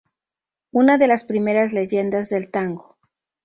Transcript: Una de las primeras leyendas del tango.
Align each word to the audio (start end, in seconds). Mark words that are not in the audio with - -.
Una 0.71 0.97
de 0.97 1.05
las 1.07 1.25
primeras 1.25 1.73
leyendas 1.73 2.29
del 2.31 2.49
tango. 2.49 2.97